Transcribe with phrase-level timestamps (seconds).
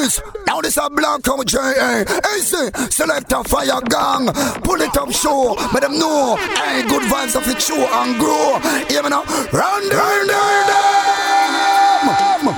[0.00, 0.20] this.
[0.46, 2.04] Now this a black out J.A.
[2.36, 2.70] Easy.
[2.90, 4.26] Select a fire gang.
[4.62, 5.54] Pull it up show.
[5.72, 6.36] Let them know.
[6.36, 8.58] Hey, good vibes of it show and grow.
[8.88, 9.24] Hear me now.
[9.52, 12.54] Run, run, run, run.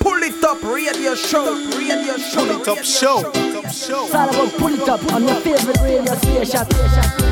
[0.00, 3.30] Pull it up, radio show, radio show, pull it up show.
[3.34, 7.29] It's all about pull it up on your favorite radio station.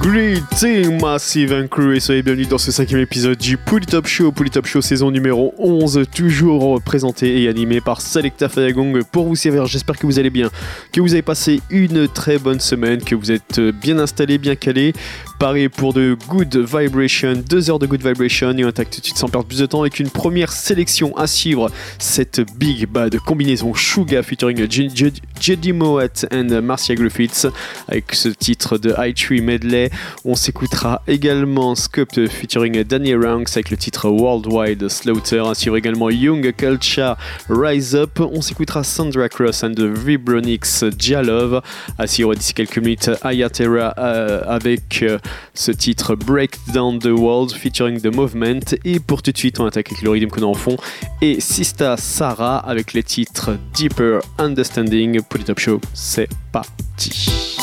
[0.00, 4.32] Greeting Massive and Crew et soyez bienvenue dans ce cinquième épisode du Pull Top Show.
[4.32, 9.36] Pull Top Show saison numéro 11, toujours présenté et animé par Selecta Fayagong pour vous
[9.36, 9.66] servir.
[9.66, 10.48] J'espère que vous allez bien,
[10.90, 14.94] que vous avez passé une très bonne semaine, que vous êtes bien installé, bien calé.
[15.40, 19.06] Pareil pour de Good Vibration, deux heures de Good Vibration et on attaque tout de
[19.06, 21.70] suite sans perdre plus de temps avec une première sélection à suivre.
[21.98, 27.46] Cette big bad combinaison Suga featuring Jedi Moat and Marcia Griffiths
[27.88, 29.90] avec ce titre de High Tree Medley.
[30.26, 35.42] On s'écoutera également Sculpt featuring Danny Ranks avec le titre Worldwide Slaughter.
[35.46, 37.16] À suivre également Young Culture
[37.48, 38.20] Rise Up.
[38.20, 41.62] On s'écoutera Sandra Cross and Vibronix Jalove.
[41.96, 45.16] À suivre d'ici quelques minutes Ayatera euh, avec euh,
[45.54, 48.76] ce titre Break Down the World featuring The Movement.
[48.84, 50.76] Et pour tout de suite, on attaque avec le rythme qu'on a en fond.
[51.20, 55.22] Et Sista Sarah avec les titres Deeper Understanding.
[55.22, 57.56] Pour les top show, c'est parti.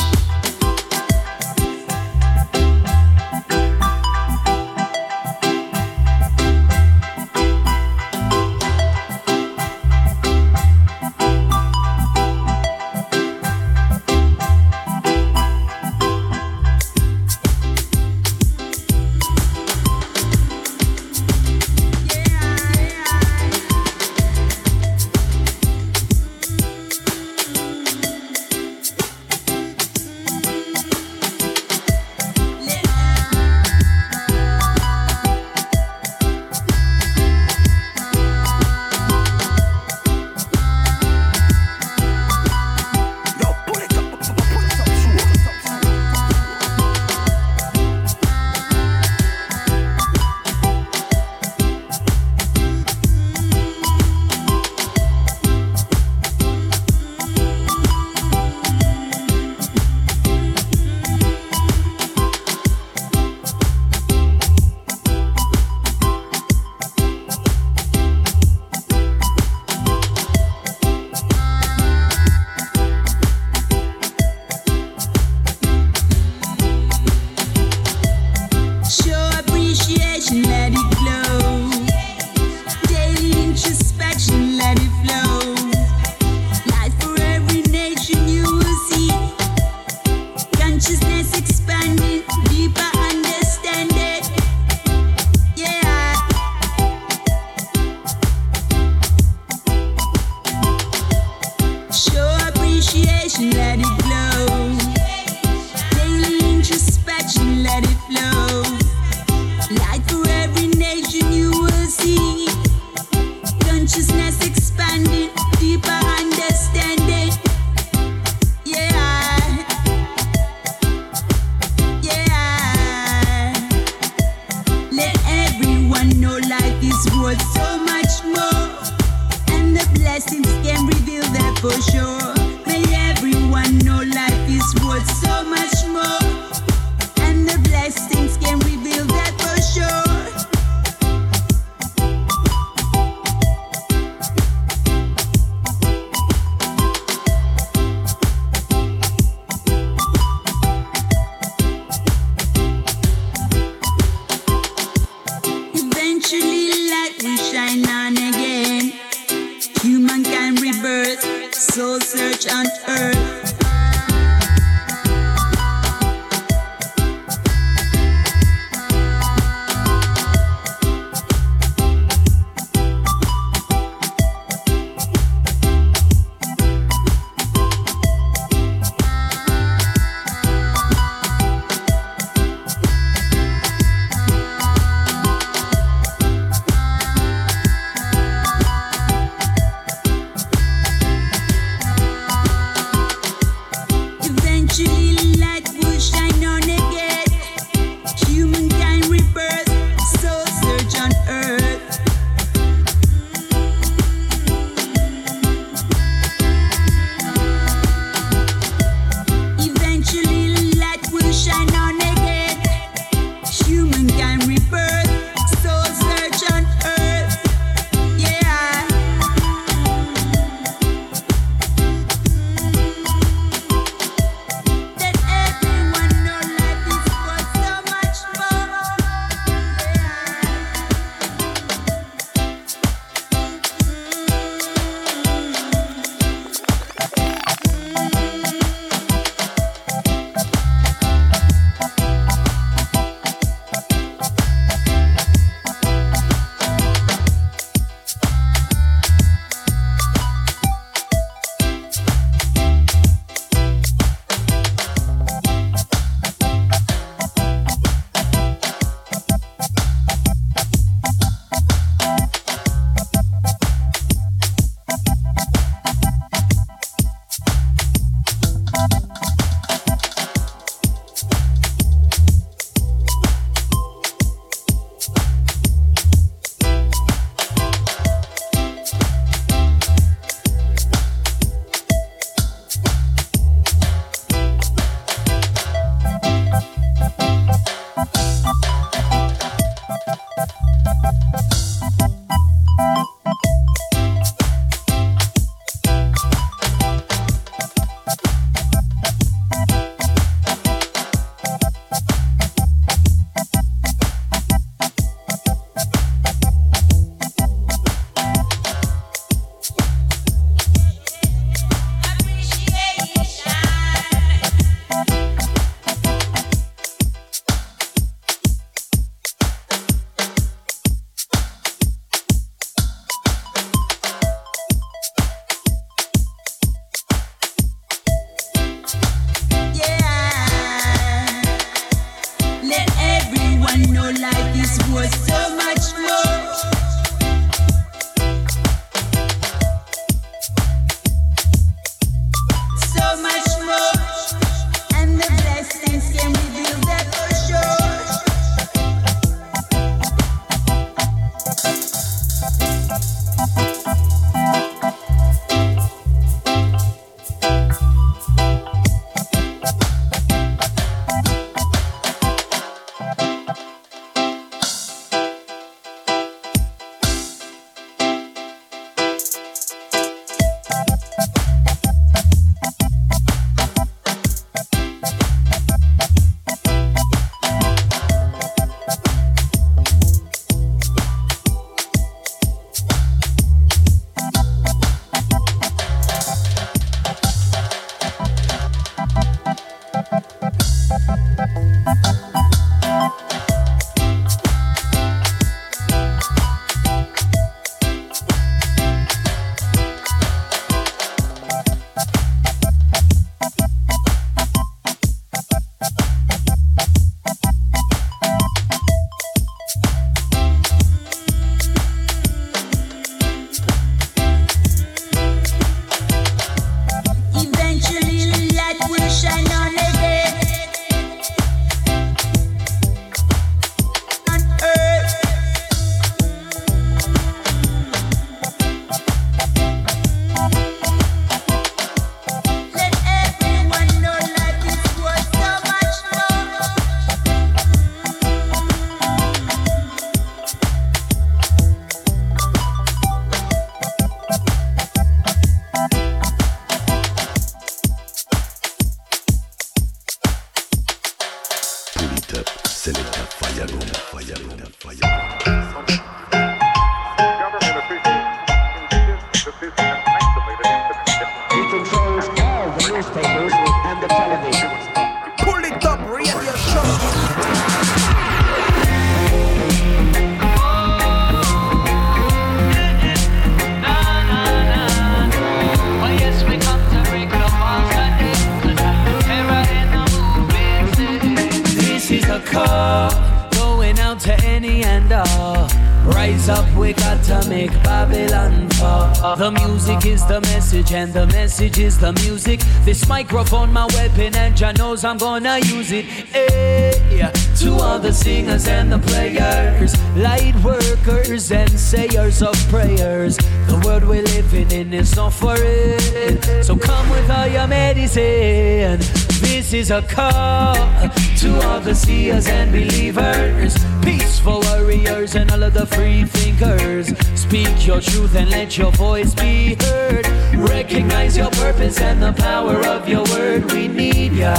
[494.98, 496.04] Knows I'm gonna use it.
[496.04, 503.36] Hey, to all the singers and the players, light workers and sayers of prayers.
[503.68, 506.64] The world we're living in is not for it.
[506.64, 508.98] So come with all your medicine.
[509.40, 515.74] This is a call to all the seers and believers, peaceful warriors and all of
[515.74, 517.12] the free thinkers.
[517.48, 520.26] Speak your truth and let your voice be heard.
[520.54, 523.72] Recognize your purpose and the power of your word.
[523.72, 524.54] We need ya.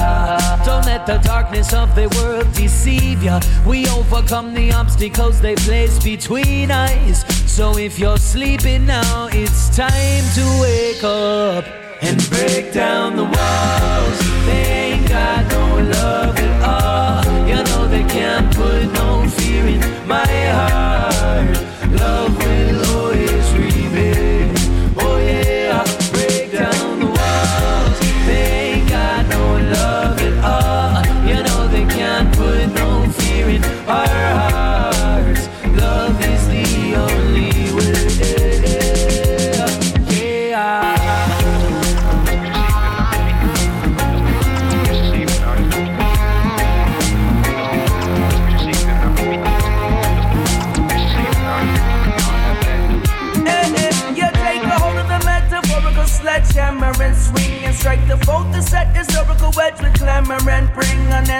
[0.65, 3.41] Don't let the darkness of the world deceive ya.
[3.63, 7.24] We overcome the obstacles they place between us.
[7.46, 11.65] So if you're sleeping now, it's time to wake up
[12.01, 14.19] and break down the walls.
[14.48, 17.48] They ain't got no love at all.
[17.48, 20.88] You know they can't put no fear in my heart.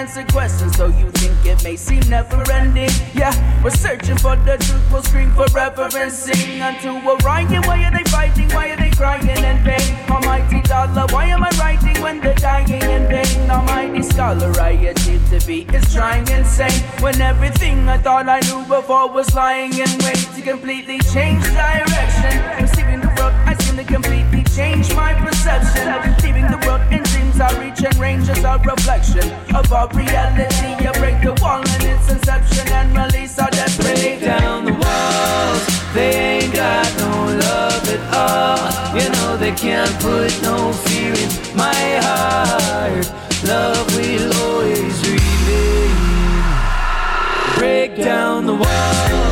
[0.00, 0.76] Unanswered questions.
[0.78, 4.86] Though you think it may seem never ending, yeah, we're searching for the truth.
[4.90, 7.62] We'll scream forever and sing until we're Orion.
[7.68, 8.48] Why are they fighting?
[8.50, 9.88] Why are they crying in pain?
[10.08, 13.50] Almighty dollar, why am I writing when they're dying in vain?
[13.50, 18.64] Almighty scholar, I achieve to be is trying insane when everything I thought I knew
[18.66, 22.34] before was lying in wait to completely change direction.
[22.62, 25.84] Receiving the world, I seem to completely change my perception.
[26.24, 27.04] Leaving the world in
[27.40, 30.84] I reach and range as a reflection of our reality.
[30.84, 33.80] You break the wall in its inception and release our death.
[33.80, 35.94] break down the walls.
[35.94, 39.00] They ain't got no love at all.
[39.00, 43.10] You know they can't put no fear in my heart.
[43.44, 45.94] Love will always remain.
[47.56, 49.29] Break down the walls.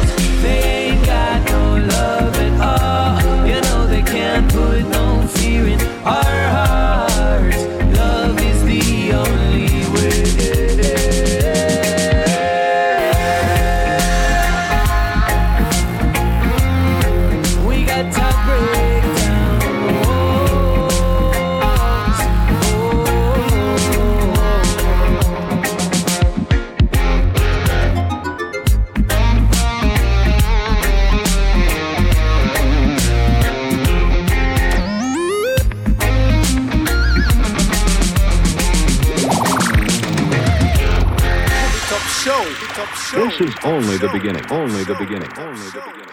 [43.38, 44.44] This is only the beginning.
[44.50, 45.30] Only the beginning.
[45.38, 46.07] Only the beginning.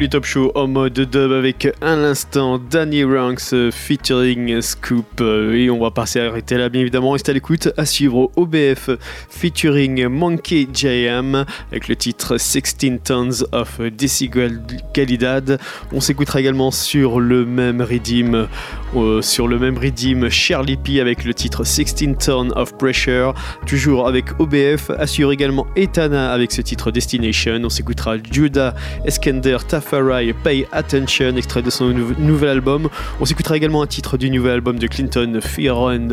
[0.00, 5.20] Pouli Top Show en mode dub avec à l'instant Danny Ranks euh, featuring Scoop.
[5.20, 7.10] Euh, Et on va passer à arrêter là, bien évidemment.
[7.10, 7.68] Restez à l'écoute.
[7.76, 8.88] À suivre OBF
[9.28, 12.62] featuring Monkey JM avec le titre 16
[13.04, 15.60] Tons of Decibelidad.
[15.92, 18.48] On s'écoutera également sur le même redeem,
[18.96, 23.34] euh, sur le même redeem Charlie P avec le titre 16 Tons of Pressure.
[23.66, 24.90] Toujours avec OBF.
[25.06, 27.60] Suivre également Etana avec ce titre Destination.
[27.64, 28.74] On s'écoutera Judah
[29.04, 32.88] Eskender Tafari Pay Attention, extrait de son nou- nouvel album.
[33.20, 36.08] On s'écoutera également un titre du nouvel album de Clinton, Fear On,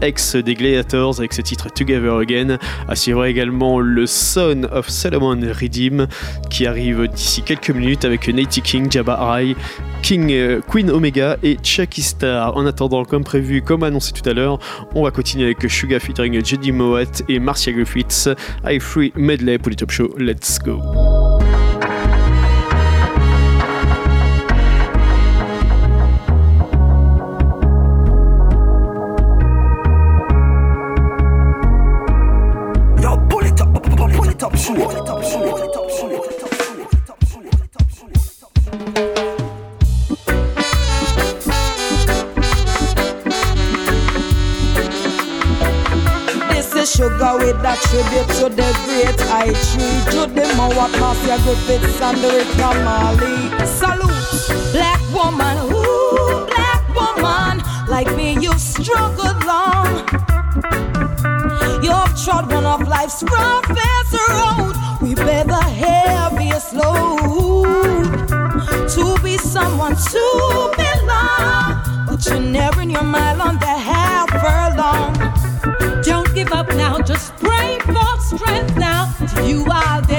[0.00, 2.58] ex des Gladiators, avec ce titre Together Again.
[2.94, 6.06] Suivre également le Son of Solomon Redeem,
[6.50, 9.54] qui arrive d'ici quelques minutes avec Natty King, Jabba Eye,
[10.02, 12.21] King, euh, Queen Omega et Chucky Star.
[12.24, 14.58] En attendant, comme prévu, comme annoncé tout à l'heure,
[14.94, 18.28] on va continuer avec Suga featuring Judy Mowat et Marcia Griffiths.
[18.64, 20.14] I Free Medley pour les Top Show.
[20.18, 21.31] Let's go.
[47.42, 52.28] With a tribute to the great I tree, to the Moa Marcia Griffiths and the
[52.28, 53.36] Rick Kamali.
[53.66, 59.88] Salute, black woman, ooh, black woman, like me you've struggled long.
[61.82, 64.74] You've trod one of life's roughest road.
[65.02, 67.22] We bear the heaviest load.
[68.94, 75.41] To be someone to belong, but you're never in your mile on the half furlong.
[76.42, 79.14] Give up now, just pray for strength now.
[79.44, 80.11] You I'll dedicate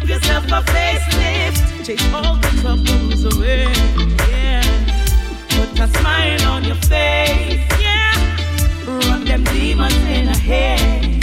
[0.00, 1.84] give yourself a facelift.
[1.84, 3.64] Chase all the troubles away.
[4.30, 4.62] Yeah,
[5.50, 7.66] put a smile on your face.
[7.80, 8.12] Yeah,
[8.86, 11.22] run them demons in the head.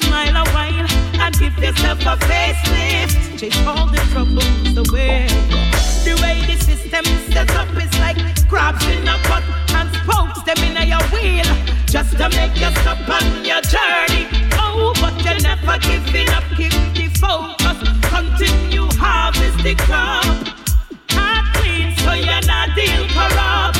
[0.00, 0.86] Smile a while
[1.20, 3.38] and give yourself a facelift.
[3.38, 5.26] Chase all the troubles away.
[6.04, 8.18] The way the system is set up is like
[8.48, 11.44] crabs in a pot and spokes them in a your wheel
[11.86, 14.26] just to make you stop on your journey.
[14.54, 16.44] Oh, but you're never giving up.
[16.56, 17.78] The focus.
[18.08, 20.24] Continue harvest the crop.
[21.10, 23.78] Heart clean so you're not deal corrupt.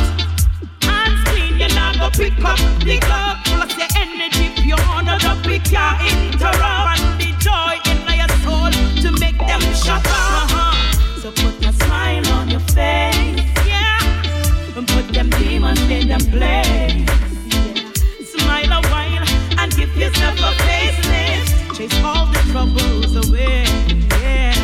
[0.82, 3.36] Hands clean, you're not go pick up the cup.
[3.44, 7.00] Plus your energy pure, not a pick your interrupt.
[7.00, 8.70] And the joy in your soul
[9.02, 10.50] to make them shut up.
[10.50, 11.20] Uh-huh.
[11.20, 14.76] So put a smile on your face, yeah.
[14.76, 17.04] And put them demons in them place.
[17.52, 17.92] Yeah.
[18.24, 19.26] Smile a while
[19.58, 20.65] and give yourself a.
[21.76, 23.64] Chase all the troubles away,
[24.22, 24.54] yeah.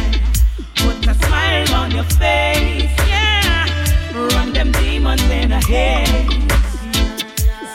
[0.76, 3.66] Put a smile on your face, yeah.
[4.14, 6.08] Run them demons in the head.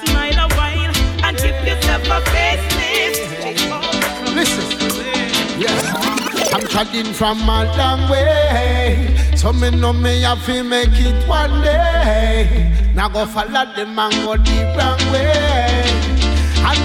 [0.06, 0.92] Smile a while
[1.24, 3.44] and give yourself a facelift.
[3.44, 5.62] Chase all the troubles Listen.
[5.62, 6.56] Yeah.
[6.56, 9.16] I'm trotting from a long way.
[9.36, 12.74] So me know me have to make it one day.
[12.96, 16.17] Now go follow them and go the wrong way.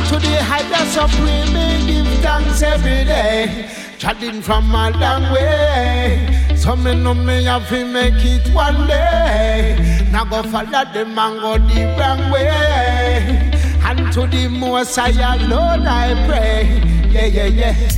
[0.08, 3.70] To the higher supreme, me give thanks every day.
[3.98, 6.54] Trotting from a long way.
[6.56, 10.08] So me know me have to make it one day.
[10.10, 13.50] Now go follow them and go the wrong way.
[13.84, 17.08] And to the most higher Lord I pray.
[17.10, 17.90] Yeah, yeah, yeah.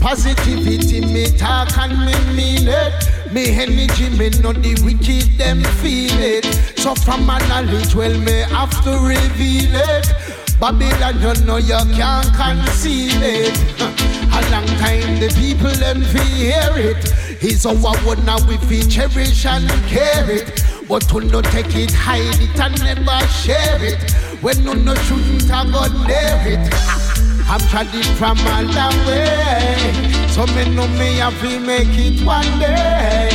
[0.00, 3.32] Positivity, me talk and me mean it.
[3.32, 6.44] Me energy, me know the wicked, them feel it.
[6.78, 10.41] So from my knowledge, well, me have to reveal it.
[10.62, 13.58] Babylon, you know you can't conceal it.
[13.80, 17.12] A long time the people them feel hear it.
[17.42, 18.56] It's our one now we
[18.86, 20.62] cherish and care it.
[20.88, 24.12] But who no take it, hide it and never share it.
[24.40, 26.72] When no no shouldn't have got near it.
[27.50, 30.28] I'm trying from a long way.
[30.28, 33.30] So me know me have to make it one day.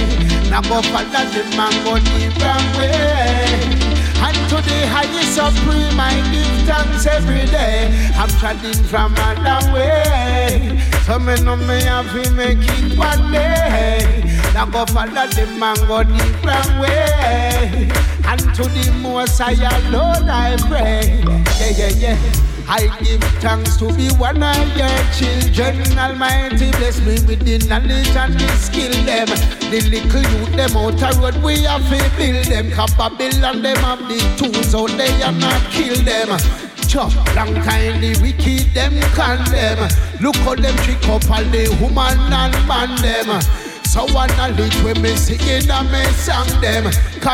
[0.49, 3.76] Now go follow the man go the wrong way.
[4.25, 7.87] And to the highest supreme, I give thanks every day.
[8.15, 10.81] I'm treading from a long way.
[11.05, 14.23] So me know me have to make it one day.
[14.53, 16.01] Now go follow the man go
[16.43, 17.89] wrong way.
[18.25, 19.53] And to the most high
[19.89, 21.23] Lord I pray.
[21.59, 22.56] Yeah, yeah, yeah.
[22.69, 25.97] I give thanks to be one of your children.
[25.97, 29.27] Almighty bless me with the knowledge and the skill them.
[29.71, 32.69] The little youth them out the road we have to build them.
[32.97, 36.37] Babylon them have the tools out they and not kill them.
[36.89, 39.87] Chop, long time the wicked them condemn.
[40.19, 43.66] Look how them trick up all the woman and man them.
[43.97, 46.83] So one knowledge when me singing and me song them.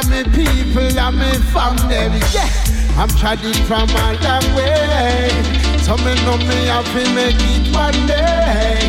[0.09, 2.13] Me people and me fam them.
[2.33, 2.47] Yeah.
[2.95, 5.29] I'm treading from a long way.
[5.83, 8.79] So me know me have to make it one day.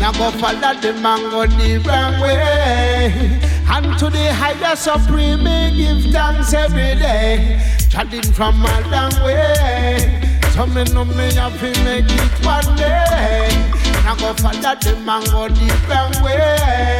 [0.00, 3.38] Now go follow the man go the wrong way.
[3.68, 7.60] And to the higher supreme, me give thanks every day.
[7.90, 10.32] Treading from a long way.
[10.54, 13.67] So me know me have to make it one day.
[14.08, 15.48] Now go follow the man go
[15.84, 16.96] wrong way.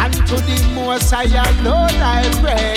[0.00, 2.72] And to the most higher Lord I pray.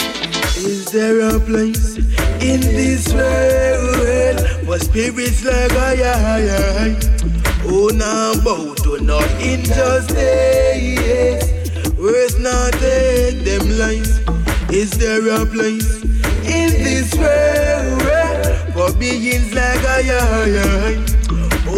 [0.57, 1.95] Is there a place
[2.43, 6.49] in this world for spirits like I, I,
[6.83, 6.99] I?
[7.63, 10.19] Oh, now bow to not injustice.
[11.97, 14.19] Words not take them lies.
[14.69, 16.03] Is there a place
[16.43, 18.03] in this world
[18.73, 21.24] for beings like I,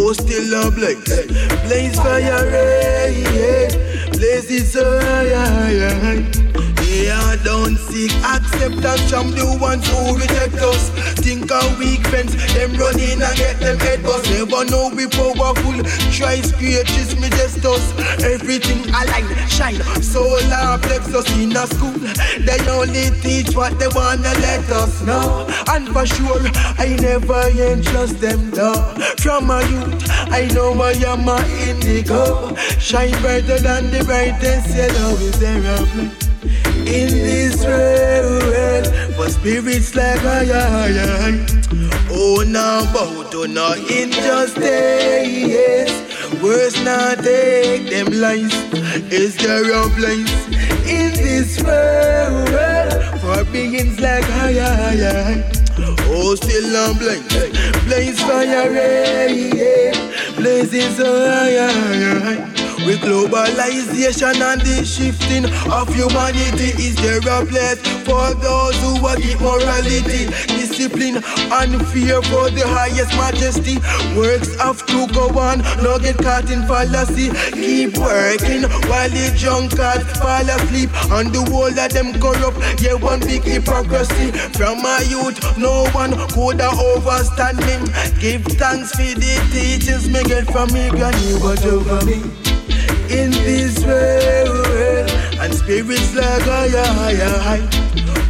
[0.00, 1.26] Oh, still a blaze,
[1.66, 2.46] blaze fire,
[3.10, 4.08] yeah.
[4.12, 6.57] blaze is so high,
[6.98, 7.08] high.
[7.08, 10.90] Yeah, don't seek acceptance from the ones who reject us.
[11.20, 14.30] Think our weak friends, them run in and get them head bust.
[14.30, 15.82] Never know we powerful.
[16.12, 17.84] Try scratches me just us.
[18.22, 19.80] Everything align, shine.
[20.02, 21.94] Solar plexus in a school.
[22.40, 25.46] They only teach what they wanna let us know.
[25.68, 26.40] And for sure,
[26.78, 28.94] I never entrust them though.
[29.18, 31.38] From a youth, I know I am a
[31.68, 32.54] indigo.
[32.78, 35.14] Shine brighter than the brightest yellow.
[35.18, 36.28] Is there?
[36.88, 41.46] In this world for spirits like I, I.
[42.10, 45.92] Oh, now bow to no injustice.
[46.42, 48.54] Words not take them lies.
[49.12, 50.48] Is there a place
[50.88, 52.48] in this world
[53.20, 55.44] for beings like I, I?
[56.10, 57.22] Oh, still I'm blaze,
[57.84, 59.92] blaze fire, yeah,
[60.36, 62.57] blazing so high.
[62.86, 69.18] With globalization and the shifting of humanity, is there a place for those who are
[69.18, 71.18] the morality, discipline,
[71.52, 73.76] and fear for the highest majesty?
[74.16, 77.30] Works have to go on, no get caught in fallacy.
[77.52, 82.58] Keep working while the drunkards fall asleep, and the whole of them corrupt.
[82.80, 85.36] Yeah, one big hypocrisy from my youth.
[85.58, 87.84] No one could overstand him.
[88.20, 91.64] Give thanks for the teachings me get from me granny, watch
[92.06, 92.48] me
[93.10, 95.40] in this world eh?
[95.40, 97.16] and spirits like I, I,
[97.54, 97.68] I.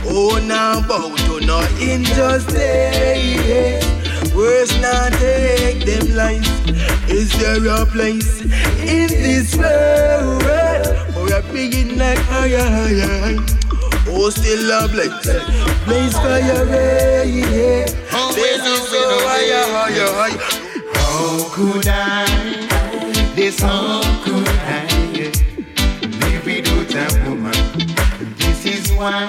[0.05, 2.55] Oh, now bow to no injustice.
[2.57, 4.35] Eh?
[4.35, 6.49] Words not take them lives.
[7.11, 8.43] Is there a place
[8.81, 11.13] in this world eh?
[11.13, 13.59] for a being like I, I, I?
[14.11, 15.11] Oh, still a blaze,
[15.85, 17.85] blaze fire, oh, yeah.
[18.33, 20.37] Blazing so high, high, high.
[20.95, 22.78] How could I?
[23.39, 25.33] This I live
[26.77, 27.55] without a woman?
[28.37, 29.27] This is why,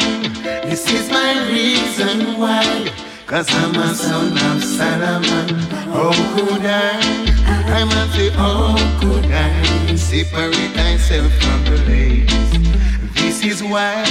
[0.65, 2.91] this is my reason why.
[3.27, 5.49] Cause I'm a son of Solomon.
[5.93, 6.97] How could I?
[7.45, 13.13] I must say, how could I separate myself from the ladies?
[13.13, 14.01] This is why,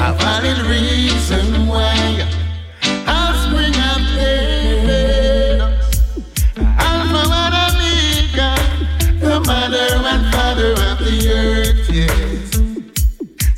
[0.00, 2.45] a valid reason why.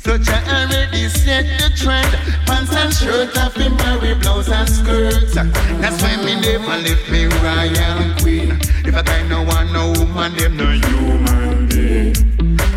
[0.09, 2.09] So Jah already set the trend.
[2.47, 5.35] Pants and shirt off in Mary blouse and skirts.
[5.35, 8.57] That's why me never left me royal queen.
[8.89, 12.15] If a guy no want no woman, them no human being.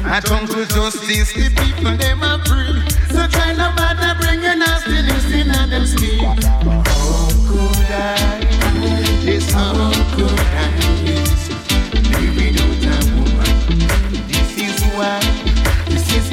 [0.04, 2.84] I come to justice, the people them are free.
[3.08, 6.36] So try no matter bring your nastiness in them skin.
[6.36, 6.84] How
[7.48, 8.44] could I?
[9.24, 9.72] Yes, how
[10.12, 10.68] could I?
[11.08, 11.48] Yes,
[12.12, 14.28] live without a woman.
[14.28, 15.41] This is why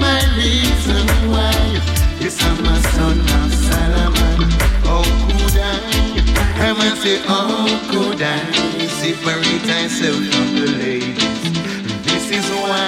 [0.10, 1.60] my reason why.
[2.24, 4.40] Yes, I'm a son of Solomon.
[4.88, 5.80] How could I?
[6.66, 7.50] I must say, how
[7.92, 8.40] could I
[9.02, 11.44] separate myself from the ladies?
[12.08, 12.88] This is why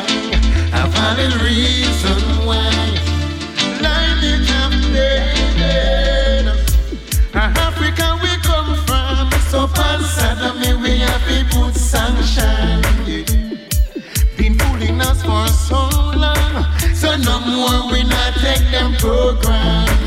[0.80, 2.74] I found a reason why.
[3.86, 6.46] Life is updated.
[7.68, 12.82] Africa we come from, so far Saddam, we have to put sanction.
[14.38, 15.82] Been fooling us for so
[16.16, 16.21] long
[17.24, 20.01] no more we not take them program.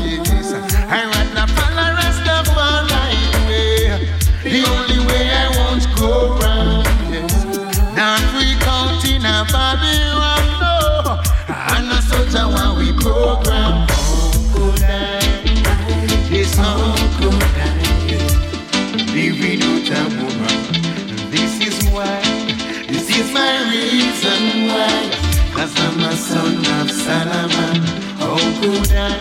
[28.95, 29.19] time.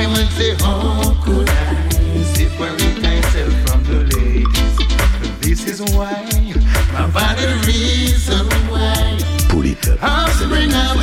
[0.00, 4.74] I will say, how could I separate myself from the ladies?
[5.40, 6.22] This is why,
[6.92, 9.18] my body reason why.
[9.48, 9.98] Pull it up.
[10.00, 10.94] I'll bring up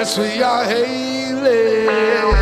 [0.00, 2.39] Yes, we are hailing,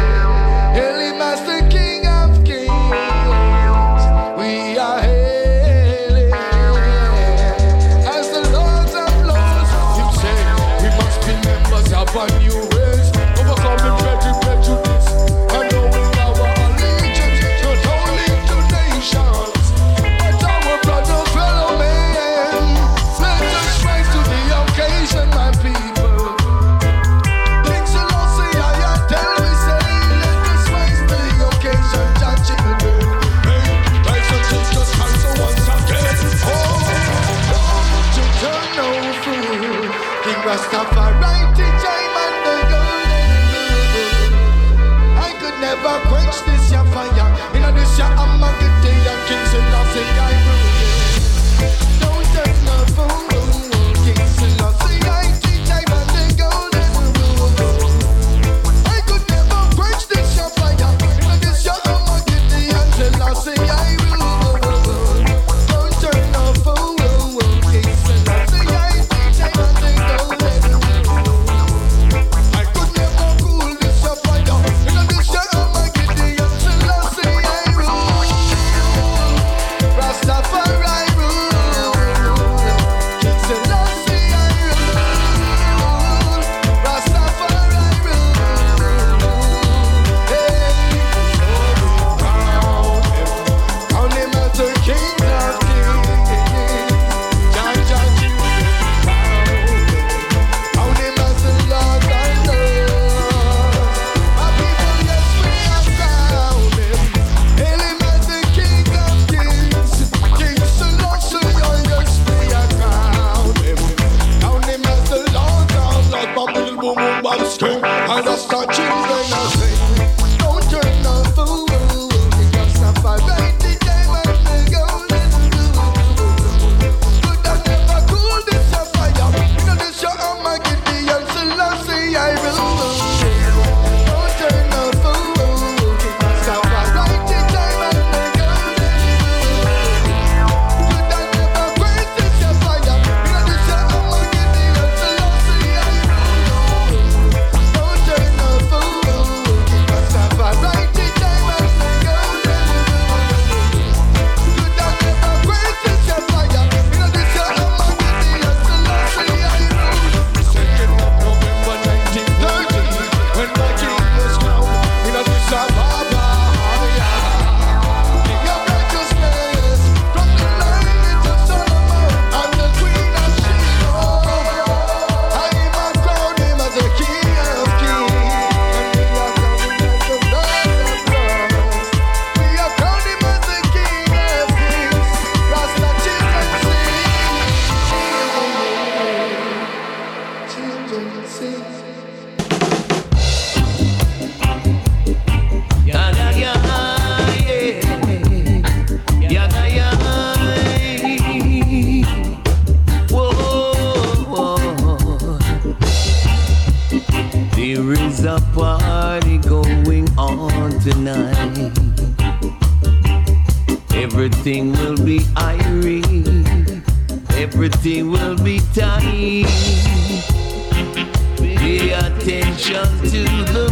[222.68, 223.67] Jump to the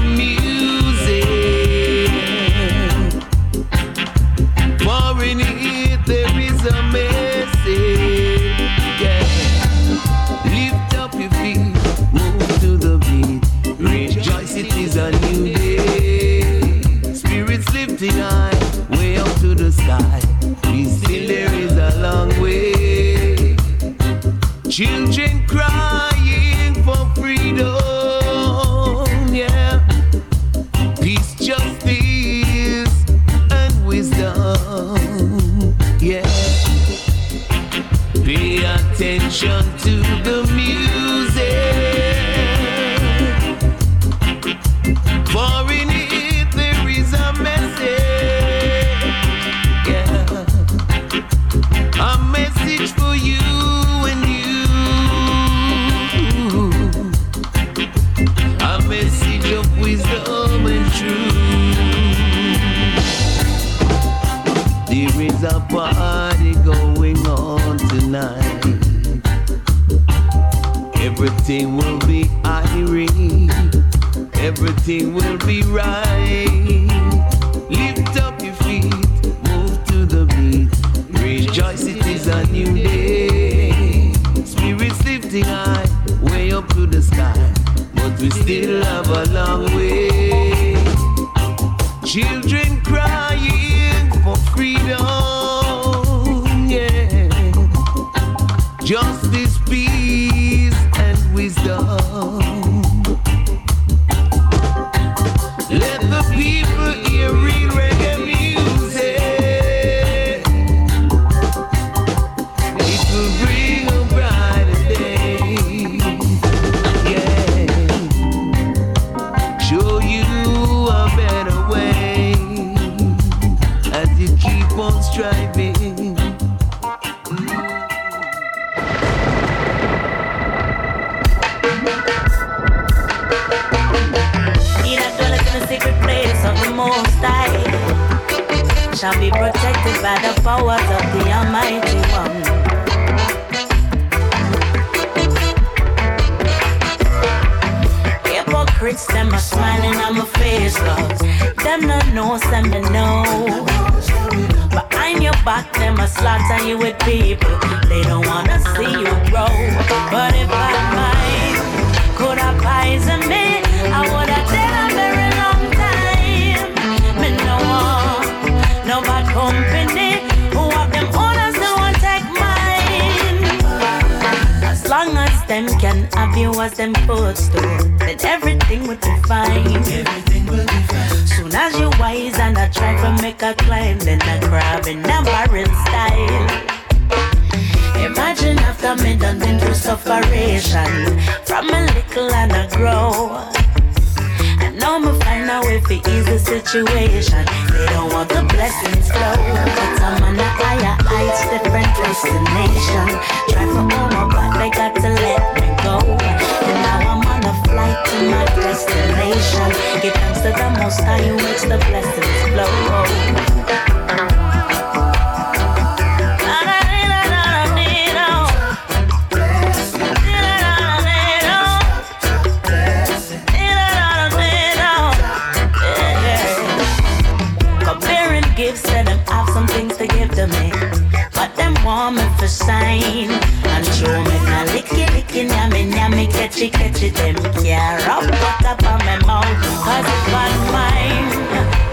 [232.47, 233.31] to sign.
[233.75, 238.83] And show me now licky licky yummy yummy catchy catchy them care up back up
[238.85, 241.31] on my mouth cause it was mine.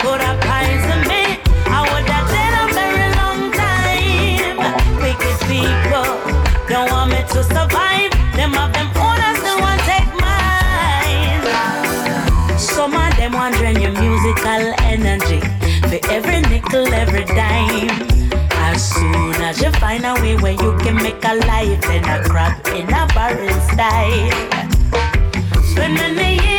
[0.03, 1.23] Put a prize on me,
[1.77, 4.57] I would have dead a very long time.
[5.01, 6.11] Wicked people
[6.69, 8.11] don't want me to survive.
[8.37, 11.41] Them of them owners don't want take mine.
[12.59, 15.39] Some of them wondering your musical energy
[15.89, 18.13] for every nickel, every dime.
[18.65, 22.23] As soon as you find a way where you can make a life, then a
[22.23, 24.31] crack in a barrel style.
[25.71, 26.52] Spend many years.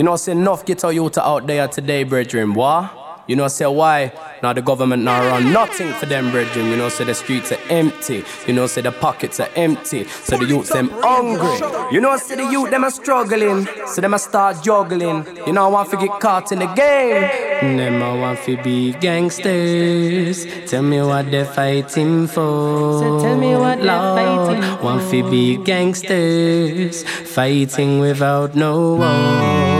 [0.00, 2.54] You know, say enough get our youth out there today, brethren.
[2.54, 2.88] Why?
[3.26, 4.10] You know, say why?
[4.42, 6.70] Now the government now run nothing for them, brethren.
[6.70, 8.24] You know, say the streets are empty.
[8.46, 10.04] You know, say the pockets are empty.
[10.04, 11.94] So the youth them hungry.
[11.94, 13.66] You know, say the youth them are struggling.
[13.88, 15.26] So them a start juggling.
[15.46, 17.76] You know, I want to get caught in the game.
[17.76, 20.46] Them I want to be gangsters.
[20.70, 23.00] Tell me what they're fighting for.
[23.00, 29.79] So tell me what they're Lord, fighting Want to be gangsters, fighting without no war.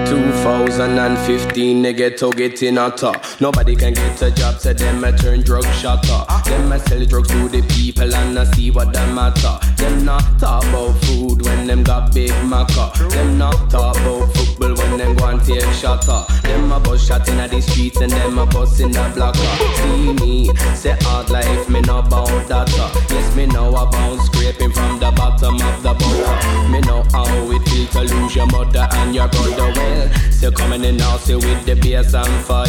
[0.11, 3.23] 2015, they get to get in a top.
[3.39, 6.25] Nobody can get a job, so them a turn drug shotter.
[6.49, 9.57] Them a sell drugs to the people and I see what them matter.
[9.77, 12.91] Them not talk about food when them got big maca.
[13.09, 16.25] Them not talk about football when them go and take shotter.
[16.43, 19.39] Them a bus shot in the streets and them a bus in the blocker.
[19.77, 22.69] See me, say hard life, me know about that.
[23.09, 26.69] Yes, me know about scraping from the bottom of the butter.
[26.69, 29.71] Me know how it feel to lose your mother and your brother.
[29.73, 30.00] Well,
[30.31, 32.67] still coming in now, say with the bass and fire.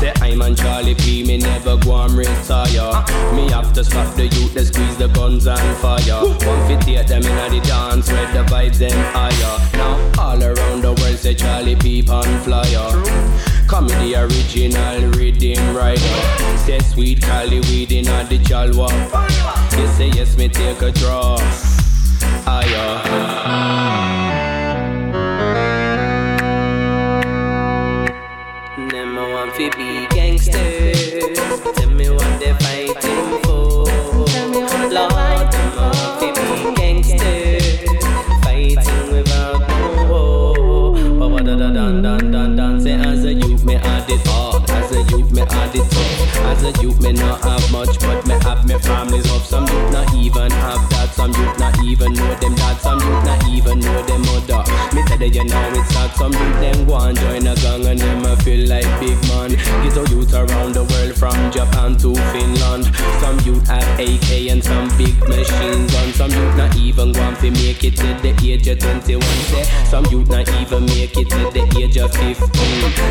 [0.00, 3.04] Say I'm on Charlie P, me never go and retire.
[3.34, 6.20] Me have to stop the youth, they squeeze the guns and fire.
[6.24, 9.56] One fit them in the dance, where the vibes them higher.
[9.74, 12.90] Now all around the world say Charlie P on flyer.
[13.68, 16.58] Come the original riddim rider.
[16.64, 18.88] Say sweet Cali weed in the jalwa.
[19.78, 21.38] You say yes, me take a draw.
[22.44, 24.17] Higher.
[29.58, 31.36] Them I want to be gangsters.
[31.74, 33.86] Tell me what they fighting for.
[34.88, 37.66] Lord, them I want to be gangsters.
[38.44, 41.28] Fighting without no war.
[41.30, 42.80] Ba da da dan dan dan dan.
[42.80, 44.70] Say as a youth me had it hard.
[44.70, 46.36] As a youth me had it tough.
[46.46, 49.42] As a youth me not have much, but me have me families up.
[49.42, 51.10] Some youth not even have that.
[51.14, 52.80] Some youth not even know them dad.
[52.80, 54.62] Some youth not even know them mother.
[54.94, 56.10] Me that you know it's sad.
[56.16, 59.50] Some youth them go and join a gang and them a feel like big man.
[59.82, 62.86] Get a youth around the world from Japan to Finland.
[63.20, 66.14] Some youth have AK and some big machine guns.
[66.14, 69.22] Some youth not even go fi make it to the age of 21.
[69.50, 72.38] Say some youth not even make it to the age of 15.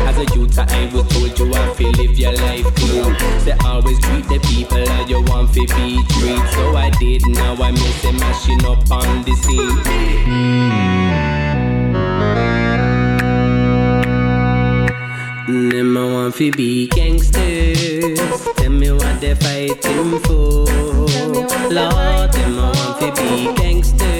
[0.08, 3.12] As a youth, I was told you have to live your life cool.
[3.44, 6.48] Say always treat the people as you want to be treated.
[6.56, 9.76] So I did, now I miss them mashing up on the scene.
[10.24, 11.07] Hmm.
[15.48, 18.18] Them I want to be gangsters.
[18.56, 20.66] Tell me what they fighting for.
[21.72, 24.17] Lord, them I want to be gangsters.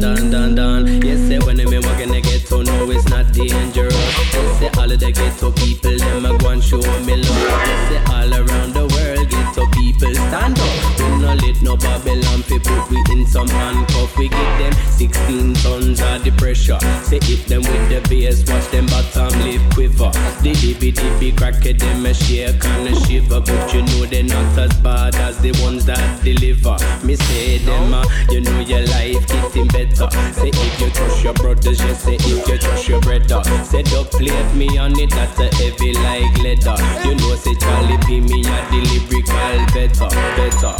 [0.00, 1.02] Dan dan dan dan.
[1.02, 3.94] Yes, say when me walk in the ghetto, no, it's not dangerous.
[3.94, 7.48] Yes, say all of the ghetto people, them a go and show me love.
[7.66, 10.98] Yes, say all around the world, ghetto people stand up.
[10.98, 14.16] We no let no Babylon fi put we in some handcuff.
[14.18, 16.78] We give them 16 tons of the pressure.
[17.02, 20.10] Say hit them with the bass, watch them bottom lip quiver.
[20.42, 24.58] The dippy dippy cracker them a shake and a shiver, but you know they're not
[24.58, 26.76] as bad as the ones that deliver.
[27.06, 29.85] Me say them, uh, you know your life getting better.
[29.94, 33.42] Say if you trust your brothers, just say if you trust your brother.
[33.64, 36.76] Say don't plate me on it, that's a heavy like leather.
[37.04, 40.74] You know say Charlie P me a the lyrical better, better.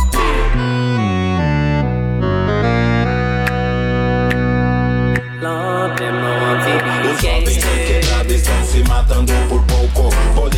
[5.43, 9.76] Lord, them I want to be de quebrada estão se matando por.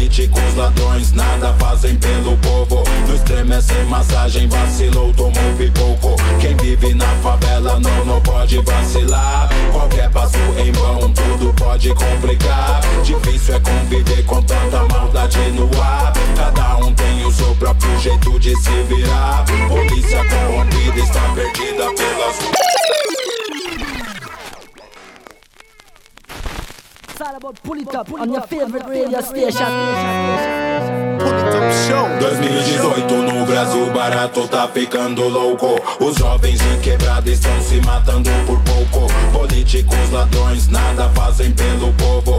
[0.09, 2.82] Políticos ladrões nada fazem pelo povo.
[3.06, 6.16] No extremo é sem massagem, vacilou, tomou pipoco.
[6.40, 9.51] Quem vive na favela não, não pode vacilar.
[9.70, 12.80] Qualquer passo em vão, tudo pode complicar.
[13.05, 16.14] Difícil é conviver com tanta maldade no ar.
[16.35, 19.44] Cada um tem o seu próprio jeito de se virar.
[19.68, 22.68] Polícia corrompida está perdida pelas ruas.
[27.62, 29.66] Pull it up on your favorite radio station.
[32.20, 38.61] 2018 no Brasil barato tá ficando louco Os jovens de quebrada estão se matando por
[38.61, 42.39] pouco Políticos ladrões nada fazem pelo povo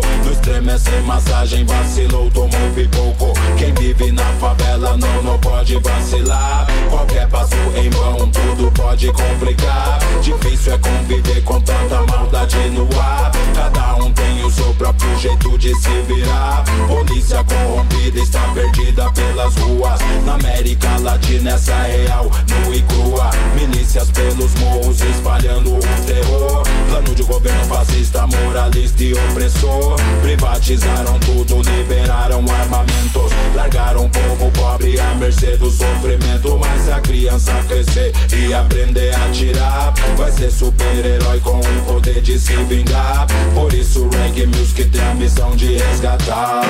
[0.80, 6.68] Sem massagem vacilou, tomou pipoco Quem vive na favela não, não pode vacilar.
[6.90, 10.00] Qualquer passo em vão tudo pode complicar.
[10.22, 13.32] Difícil é conviver com tanta maldade no ar.
[13.54, 16.64] Cada um tem o seu próprio jeito de se virar.
[16.88, 20.00] Polícia corrompida está perdida pelas ruas.
[20.26, 22.32] Na América Latina essa é real,
[22.64, 23.30] nua e crua.
[23.56, 26.64] Milícias pelos morros espalhando o terror.
[26.90, 35.00] Plano de governo fascista, moralista e opressor Privatizaram tudo, liberaram armamentos Largaram o povo pobre
[35.00, 39.94] à mercê do sofrimento Mas se a criança crescer e aprender a tirar.
[40.18, 43.28] Vai ser super-herói com o poder de se vingar.
[43.54, 46.62] Por isso o reggae music tem a missão de resgatar.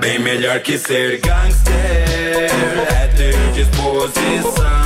[0.00, 4.84] Bem melhor que ser gangster é ter disposição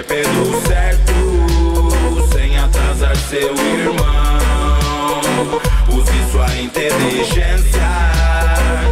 [0.00, 1.12] correr pelo certo
[2.32, 5.20] sem atrasar seu irmão.
[5.88, 7.88] Use sua inteligência,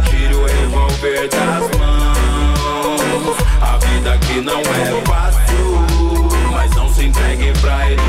[0.09, 3.37] tire o revólver das mãos.
[3.61, 5.87] A vida aqui não é fácil,
[6.51, 8.08] mas não se entregue pra ilusão.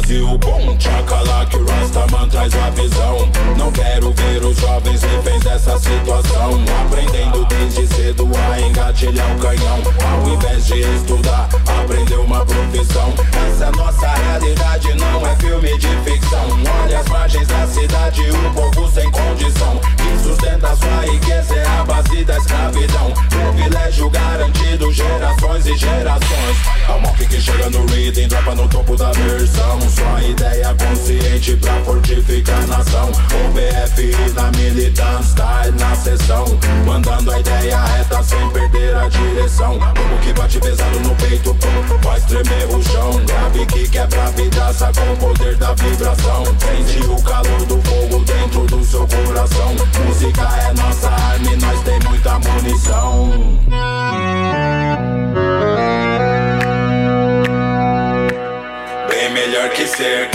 [0.00, 3.28] Brasil, bom, tchacalá que o Rastaman traz a visão.
[3.58, 6.64] Não quero ver os jovens reféns dessa situação.
[6.86, 9.82] Aprendendo desde cedo a engatilhar o canhão.
[10.10, 11.50] Ao invés de estudar,
[11.82, 13.12] aprender uma profissão.
[13.46, 16.46] Essa é nossa realidade, não é filme de ficção.
[16.82, 19.78] Olha as margens da cidade, o povo sem condição.
[19.98, 23.12] Que sustenta sua riqueza é a base da escravidão.
[23.28, 26.56] Privilégio garantido, gerações e gerações.
[26.88, 31.56] É o mock que chega no reading, dropa no topo da versão Sua ideia consciente
[31.56, 33.08] pra fortificar a nação.
[33.08, 36.44] OBF na militant style na sessão.
[36.86, 39.78] Mandando a ideia reta sem perder a direção.
[39.78, 43.20] Como que bate pesado no peito, pum, faz tremer o chão.
[43.26, 46.44] Grave que quebra a vidraça com o poder da vibração.
[46.44, 49.74] Sente o calor do fogo dentro do seu coração.
[50.06, 53.60] Música é nossa arma e nós tem muita munição
[59.40, 60.28] melhor que ser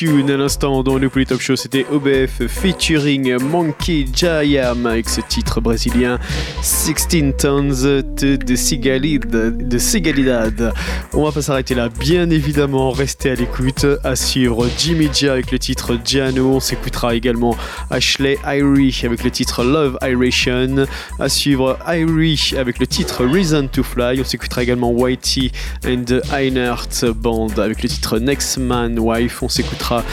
[0.00, 6.20] À l'instant dans le Top Show, c'était OBF featuring Monkey Jayam avec ce titre brésilien
[6.62, 10.72] 16 Tons de, de, de Sigalidad.
[11.14, 15.50] On va pas s'arrêter là, bien évidemment, restez à l'écoute, à suivre Jimmy J avec
[15.50, 17.56] le titre Giano, on s'écoutera également
[17.90, 20.86] Ashley Irie avec le titre Love Iration,
[21.18, 25.50] à suivre Irie avec le titre Reason to Fly, on s'écoutera également Whitey
[25.84, 29.42] and the Einert Band avec le titre Next Man Wife.
[29.42, 30.04] On s'écoutera 他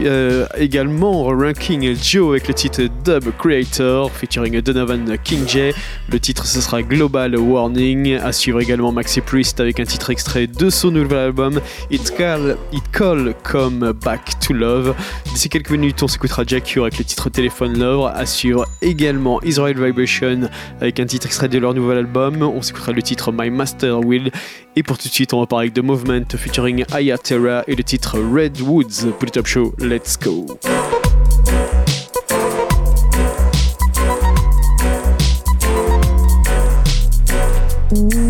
[0.00, 5.72] euh, également Ranking Joe avec le titre Dub Creator featuring Donovan King J.
[6.12, 8.14] Le titre ce sera Global Warning.
[8.14, 11.60] À suivre également Maxi Priest avec un titre extrait de son nouvel album
[11.90, 14.94] It Call, It Call Come Back to Love.
[15.32, 18.12] D'ici quelques minutes, on s'écoutera Jack Cure avec le titre Téléphone Love.
[18.14, 20.48] À suivre également Israel Vibration
[20.80, 22.42] avec un titre extrait de leur nouvel album.
[22.42, 24.30] On s'écoutera le titre My Master Will.
[24.78, 27.82] Et pour tout de suite, on va parler de Movement featuring Aya Terra et le
[27.82, 29.46] titre Red Woods pour le Top.
[29.56, 29.72] show.
[29.78, 30.58] Let's go.
[37.96, 38.25] Ooh.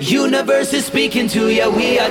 [0.00, 1.70] Universe is speaking to you.
[1.70, 2.09] We are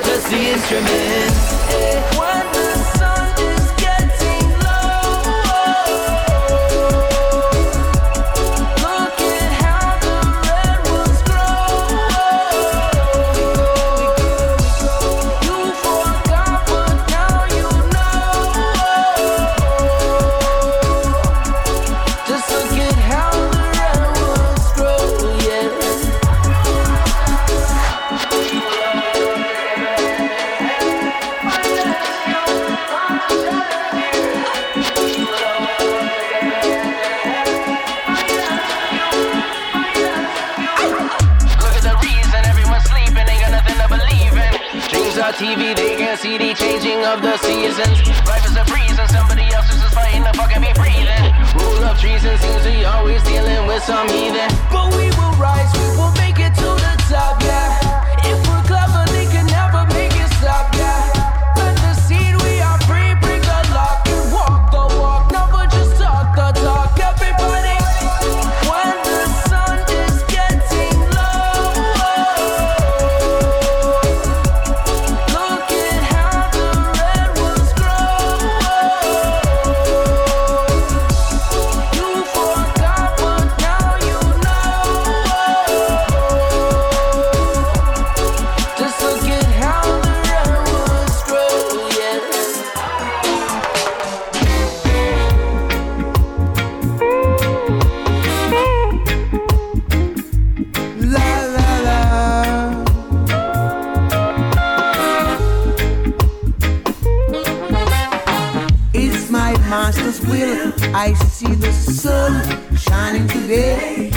[110.99, 114.11] I see the sun shining today.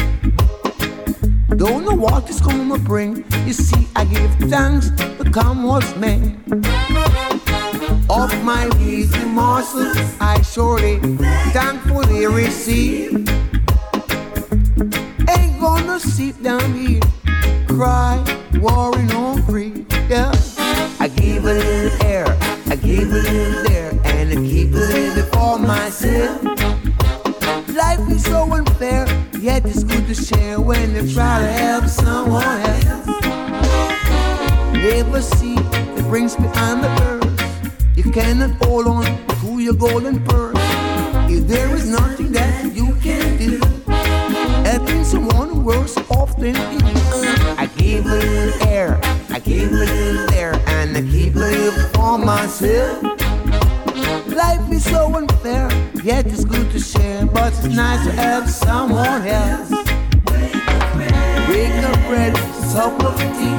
[1.54, 3.24] Don't know what it's gonna bring.
[3.46, 6.34] You see, I give thanks to come what's may.
[8.10, 10.98] Of my easy morsels, I surely
[11.52, 13.12] thankfully receive.
[15.36, 17.00] Ain't gonna sit down here,
[17.68, 18.18] cry,
[18.60, 19.86] worry, no free.
[20.10, 20.32] Yeah,
[20.98, 22.26] I give a little air,
[22.66, 26.51] I give a little there, and I keep a little for myself.
[29.42, 33.06] Yet it's good to share when you try to help someone else.
[34.72, 37.96] Never see the brings behind the earth.
[37.96, 39.04] You cannot hold on
[39.40, 40.56] to your golden purse.
[41.28, 43.58] If there is nothing that you can do,
[44.62, 46.80] helping someone worse off than you.
[47.58, 49.00] I give a little air,
[49.30, 53.11] I give a little there, and I keep a little for myself.
[54.34, 55.68] Life is so unfair,
[56.02, 59.68] yet it's good to share, but it's nice to have someone else.
[61.46, 62.34] Break of bread,
[62.72, 63.56] sup of tea,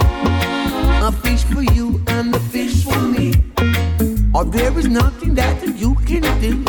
[1.05, 3.33] a fish for you and a fish for me.
[4.33, 6.65] Or there is nothing that you can do,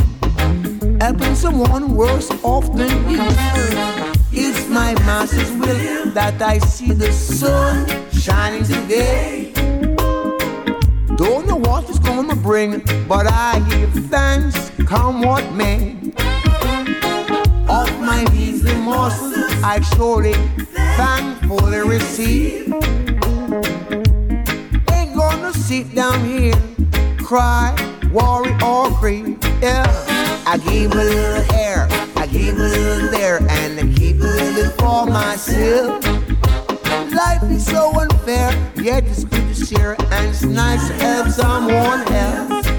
[1.00, 3.24] helping someone worse off than you.
[4.32, 9.52] It's my master's will that I see the sun shining today.
[11.16, 11.83] Don't know what
[12.16, 15.96] gonna bring, but I give thanks, come what may.
[17.68, 19.34] Of my easy morsels,
[19.64, 20.34] I surely
[20.96, 22.72] thankfully receive.
[24.92, 26.54] Ain't gonna sit down here,
[27.18, 27.74] cry,
[28.12, 29.36] worry, or grieve.
[29.60, 29.84] Yeah,
[30.46, 34.70] I give a little air, I give a little there, and I keep a little
[34.78, 36.23] for myself.
[37.14, 42.02] Life is so unfair, yet it's good to share, and it's nice to help someone
[42.12, 42.73] else.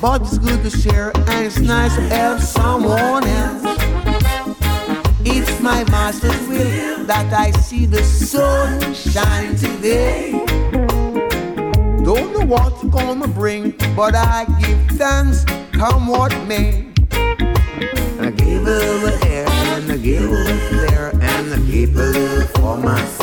[0.00, 3.64] But it's good to share and it's nice to help someone else.
[5.24, 10.30] It's my master's will that I see the sun shine today.
[12.04, 16.86] Don't know what gonna bring, but I give thanks, come what may.
[18.20, 22.04] I give a little here and I give a little there and I give a
[22.04, 23.17] little for myself.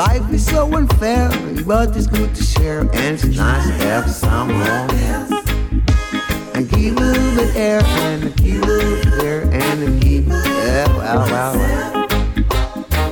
[0.00, 1.28] Life is so unfair,
[1.66, 5.30] but it's good to share, and it's nice to have someone else.
[6.54, 10.88] And give it the air, and give it the air, and give it air.
[10.88, 12.06] Wow, wow, wow.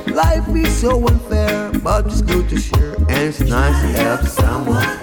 [0.07, 4.98] Life is so unfair, but it's good to share, and it's nice to have someone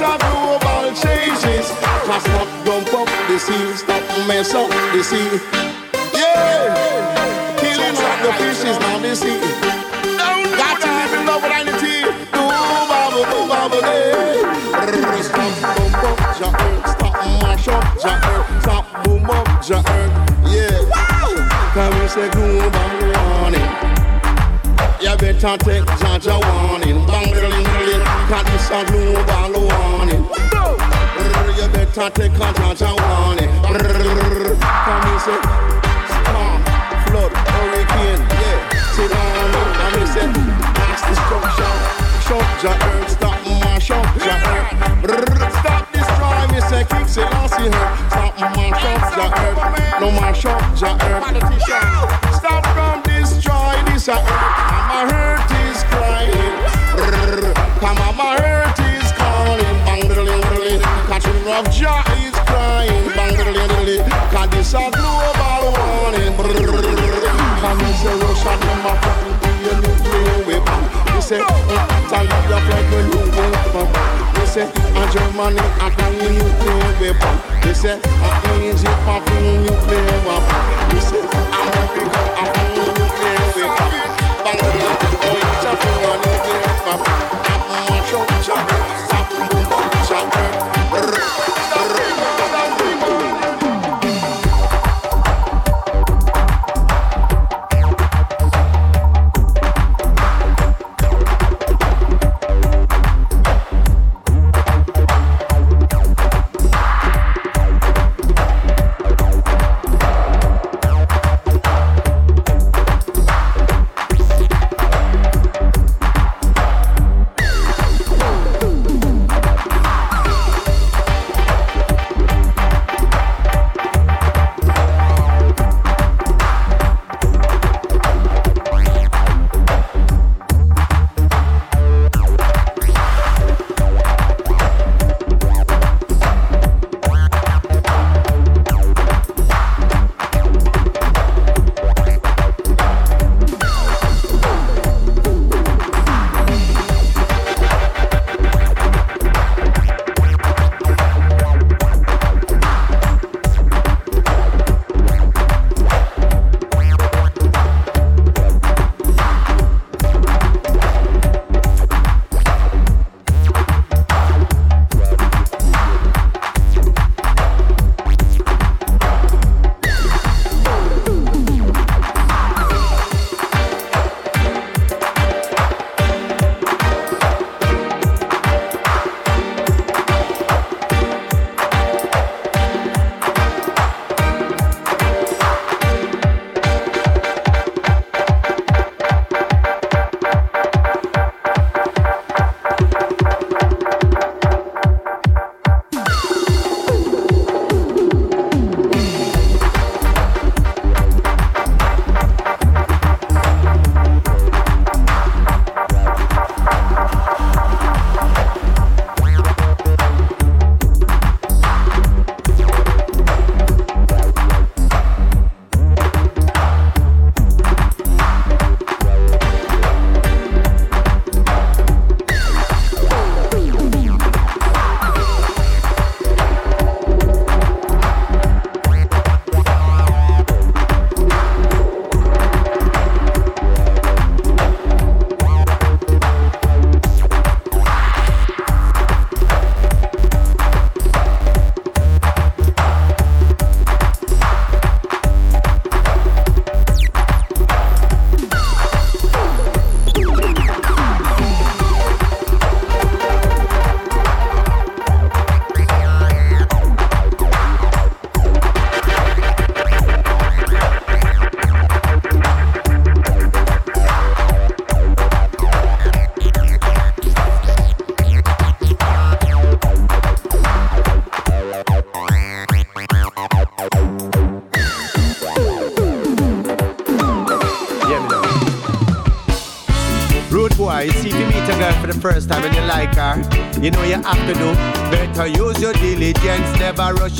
[0.00, 1.68] it's a global changes.
[2.06, 3.76] Cause stop dump up the sea.
[3.76, 5.40] Stop mess up the sea.
[6.14, 7.56] Yeah.
[7.58, 9.40] Killing of the fishes now the sea.
[10.56, 12.02] Got to live in love with identity.
[12.32, 12.42] Do
[12.88, 14.40] bubble, do bubble, eh.
[14.72, 16.88] Brr, Stop dump up Jah earth.
[16.88, 18.62] Stop mash up Jah earth.
[18.62, 20.12] Stop boom up Jah earth.
[20.48, 20.80] Yeah.
[21.74, 23.90] Can we say global warning?
[25.00, 25.86] You better take
[26.26, 27.06] of warning.
[27.06, 28.04] Bang, drilling, drilling.
[28.28, 29.49] Cause this a global
[31.94, 33.50] better take charge of warning.
[33.50, 33.74] Can
[35.02, 35.40] we say
[36.06, 36.62] storm,
[37.06, 38.22] flood, hurricane?
[38.30, 38.58] Yeah.
[38.94, 39.50] Sit down
[39.82, 40.26] and we say
[40.78, 41.74] mass destruction.
[42.26, 44.70] Shock Jah earth, stop mash up Jah earth.
[45.58, 47.92] Stop destroy me, say kick Selassie hurt.
[48.10, 50.00] Stop mash up Jah earth.
[50.00, 51.24] No mash up Jah earth.
[52.36, 54.18] Stop from destroy this earth.
[54.18, 56.54] And my hurt is crying.
[57.80, 58.14] Come on,
[61.48, 63.08] of Jah is crying.
[63.14, 63.96] Bang, diddly, diddly.
[64.32, 66.34] Cause this a global warning.
[67.60, 70.80] And say Russia, them a fighting to your nuclear weapon.
[71.14, 71.40] You say,
[72.08, 73.44] tell you your flag when you go
[73.80, 73.88] up.
[74.36, 77.34] You say, a Germany a carrying nuclear weapon.
[77.66, 78.28] You say, a
[78.68, 80.60] Egypt a carrying nuclear weapon.
[80.90, 84.10] You say, America a carrying nuclear weapon.
[84.44, 85.72] Bangladesh, oh, it's a
[86.24, 87.12] nuclear weapon.
[87.46, 88.99] I'm mash up Jah,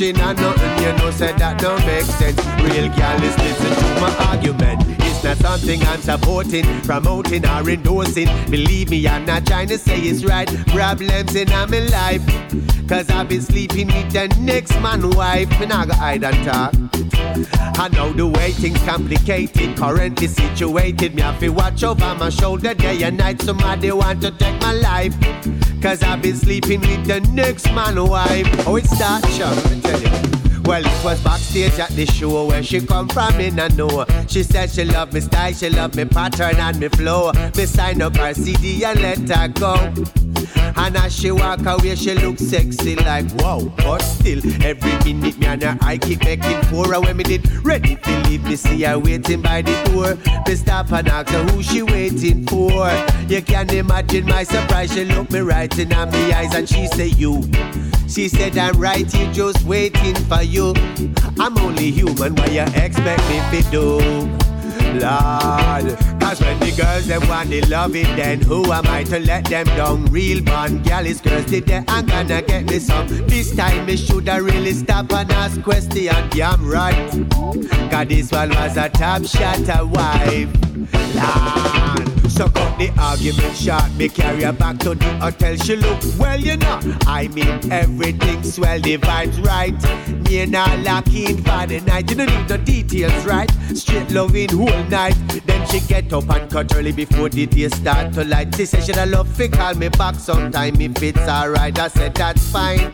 [0.00, 0.84] rushing on nothing.
[0.84, 2.38] You know, said that don't make sense.
[2.62, 4.82] Real girl is listen to my argument.
[5.00, 8.28] It's not something I'm supporting, promoting or endorsing.
[8.50, 10.48] Believe me, I'm not trying to say it's right.
[10.68, 12.22] Problems in my life.
[12.88, 15.50] Cause I've been sleeping with the next man wife.
[15.60, 16.74] And I go hide and talk.
[17.78, 21.14] I know the way things complicated, currently situated.
[21.14, 23.40] Me have to watch over my shoulder day and night.
[23.42, 25.14] Somebody want to take my life.
[25.80, 28.46] Cause I've been sleeping with the next man wife.
[28.66, 30.62] Oh, it's that show, let me tell you.
[30.64, 34.04] Well, it was backstage at the show where she come from in I know.
[34.28, 37.32] She said she love me style, she love me pattern and me flow.
[37.56, 40.29] Me sign up her CD and let her go.
[40.80, 43.60] And as she walk away, she look sexy like wow.
[43.76, 47.46] But still, every minute me and her I keep making for her when me did
[47.62, 48.42] ready to leave.
[48.44, 50.16] Me see her waiting by the door.
[50.46, 52.90] Me stop and ask her who she waiting for.
[53.28, 54.92] You can imagine my surprise.
[54.94, 57.42] She look me right in me eyes and she say you.
[58.08, 60.72] She said I'm right here just waiting for you.
[61.38, 64.40] I'm only human, what you expect me to do?
[64.98, 69.18] Lord, cause when the girls them want the love it, then who am I to
[69.18, 70.04] let them down?
[70.06, 73.08] Real man, gal is thirsty, they ain't gonna get me some.
[73.26, 76.04] This time me shoulda really stop and ask question.
[76.34, 77.10] Yeah, I'm right.
[77.90, 80.60] Cause this one was a top shot, a wife.
[81.14, 82.30] Lord.
[82.30, 85.54] So cut the argument short, me carry her back to the hotel.
[85.56, 86.80] She look well, you know.
[87.06, 89.76] I mean everything swell, the vibes right.
[90.24, 92.08] Me and her lock in for the night.
[92.08, 93.50] You don't need no details, right?
[93.74, 95.14] Straight loving whole night.
[95.44, 98.54] Then she get up and cut early before the day start to light.
[98.54, 101.78] She said she would love to call me back sometime if it's alright.
[101.78, 102.92] I said that's fine.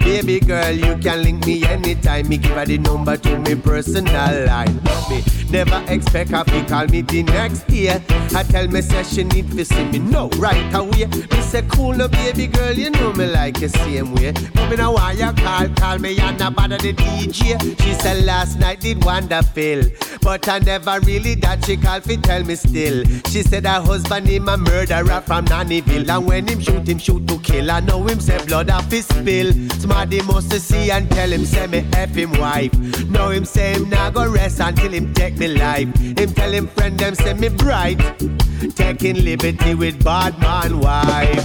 [0.00, 2.28] Baby girl, you can link me anytime.
[2.28, 4.76] Me give her the number to me personal line.
[5.08, 5.22] Me.
[5.50, 8.02] Never expect her to call me the next year.
[8.34, 11.06] I tell me say she need to see me no right away.
[11.06, 14.32] Me say cool no baby girl, you know me like the same way.
[14.54, 17.80] But me know why you call, call me and not bother the DJ.
[17.80, 19.82] She said last night did wonderful,
[20.20, 23.04] but I never really that she call fi tell me still.
[23.28, 27.26] She said her husband him a murderer from Nannyville, and when him shoot him shoot
[27.28, 27.70] to kill.
[27.70, 29.52] I know him say blood off his spill.
[29.78, 32.76] Somebody must see and tell him say me F him wife.
[33.08, 35.94] Know him say him nah go rest until him take me life.
[35.98, 38.00] Him tell him friend them say me bright.
[39.04, 41.44] Taking liberty with bad man wife.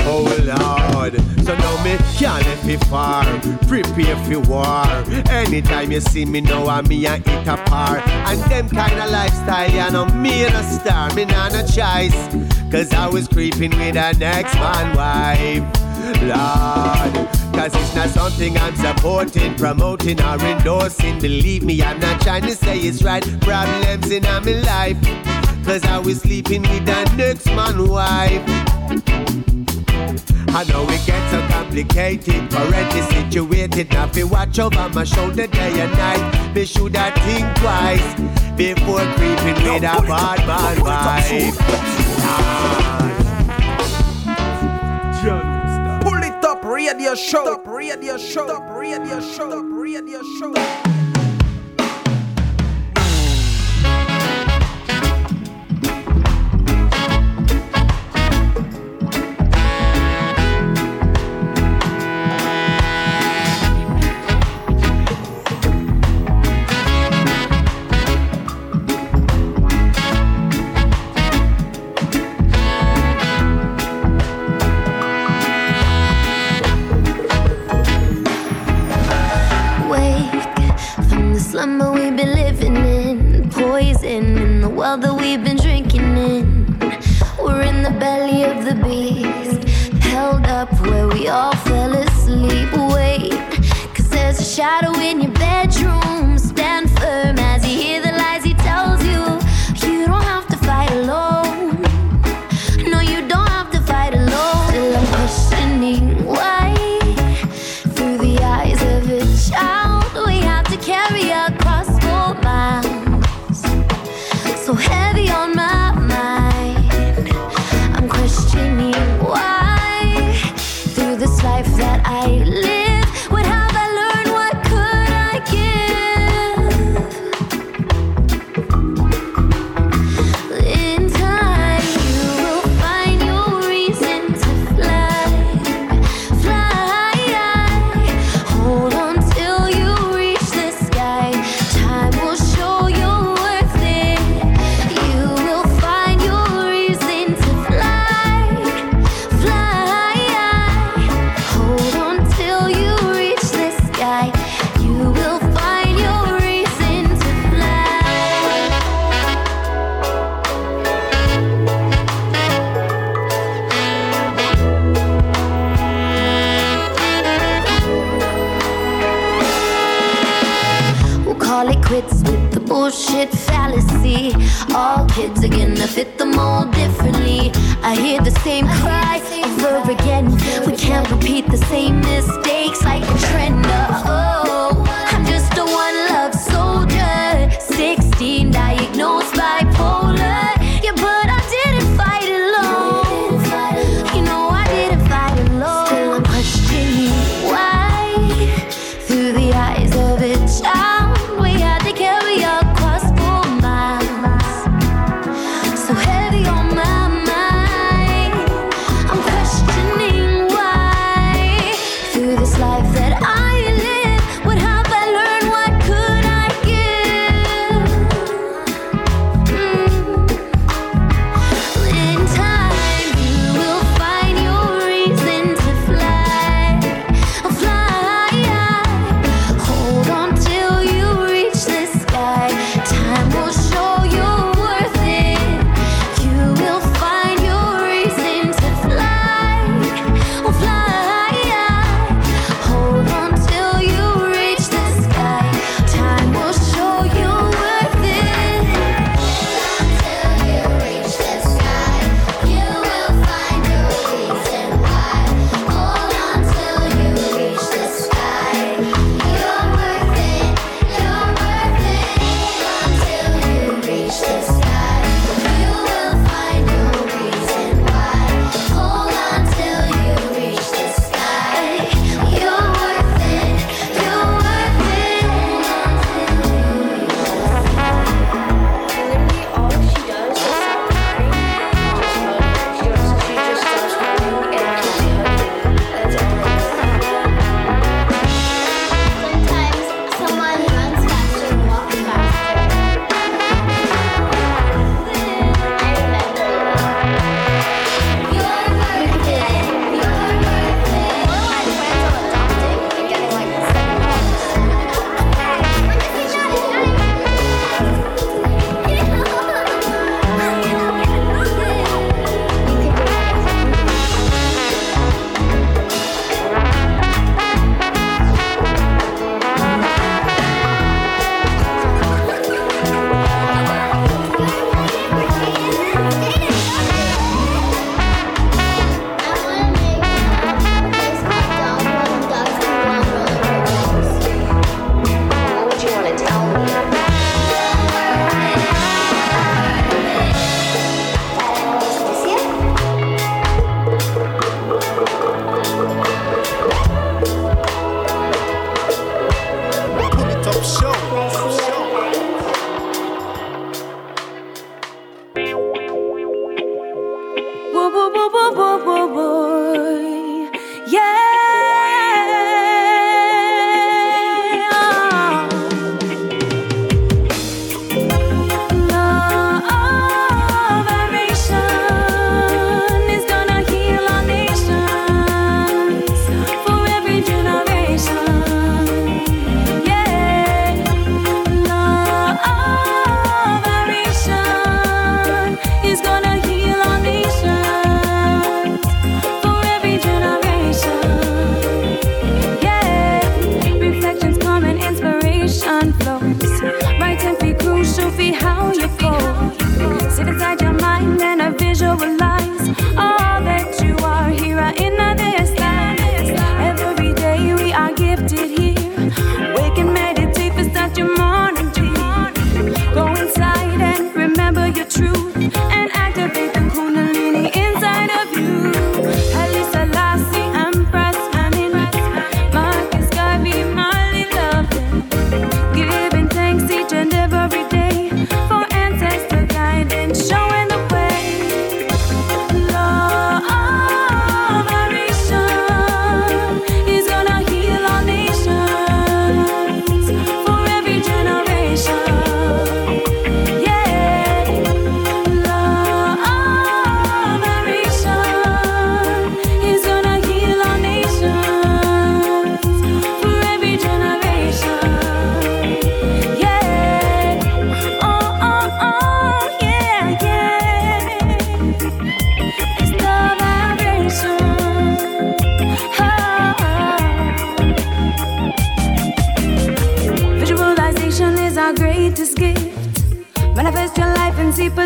[0.00, 3.24] Oh Lord, so now me can't let me far.
[3.66, 4.84] Prepare for war.
[5.30, 8.06] Anytime you see me now, I'm me and it apart.
[8.06, 12.28] And them kind of lifestyle, you know, me and a star, me not a choice.
[12.70, 15.62] Cause I was creeping with a next man wife.
[16.20, 21.18] Lord, cause it's not something I'm supporting, promoting, or endorsing.
[21.18, 23.24] Believe me, I'm not trying to say it's right.
[23.40, 25.29] Problems in my life.
[25.64, 28.42] Cause I was sleeping with the next man wife.
[30.52, 33.90] I know it gets so complicated, already situated.
[33.92, 36.52] Now fi watch over my shoulder day and night.
[36.54, 38.02] Be sure that think twice
[38.56, 41.56] before creeping with a bad man wife.
[46.02, 50.99] Pull it up, radio show, up, radio show, up, radio show, up, radio show.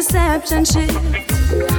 [0.05, 0.93] Perception shift.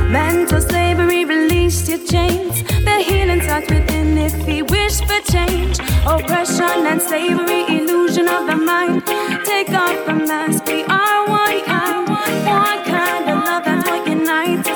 [0.10, 2.64] Mental slavery, release your chains.
[2.64, 5.80] The healing starts within if we wish for change.
[6.08, 9.06] Oppression and slavery, illusion of the mind.
[9.46, 12.10] Take off the mask, we are one kind.
[12.10, 14.75] One kind of love what unites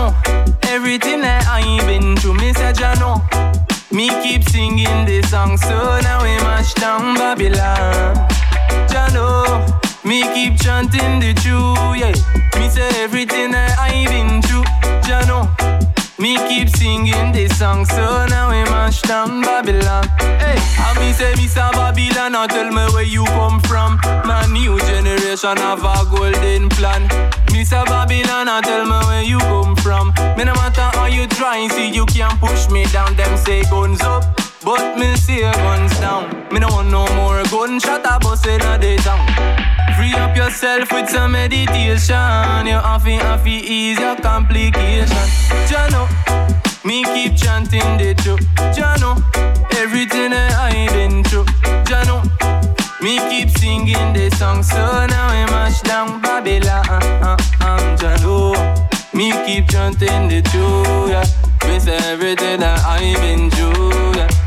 [0.00, 3.20] Jano, everything that I been through, me say Jano.
[3.92, 8.16] Me keep singing this song, so now we march down Babylon.
[8.88, 9.44] Jano,
[10.04, 12.14] me keep chanting the truth, yeah.
[12.58, 14.64] Me say everything that I been through.
[15.04, 15.48] Jano,
[16.20, 20.04] me keep singing this song, so now we march down Babylon.
[20.18, 21.72] Hey, I me say, Mr.
[21.72, 23.98] Babylon, now tell me where you come from.
[24.24, 27.08] My new generation have a golden plan.
[27.48, 27.84] Mr.
[27.86, 30.08] Babylon, now tell me where you come from.
[30.36, 33.16] Me no matter how you try, see you can't push me down.
[33.16, 34.49] Them say guns up.
[34.62, 36.28] But me see guns down.
[36.52, 39.26] Me no want no more gunshot a bust in a day town.
[39.96, 42.66] Free up yourself with some meditation.
[42.66, 45.26] You have to ease your complication.
[45.66, 46.06] Jano,
[46.84, 48.40] me keep chanting the truth.
[48.76, 49.16] Jano,
[49.78, 51.46] everything that I been through.
[51.88, 52.20] Jano,
[53.00, 54.62] me keep singing the song.
[54.62, 56.84] So now we mash down Babylon.
[57.22, 57.36] Uh,
[57.96, 58.54] Jano,
[59.14, 61.08] me keep chanting the truth.
[61.08, 61.24] Yeah.
[61.66, 64.18] Me everything that I've been through.
[64.18, 64.39] Yeah.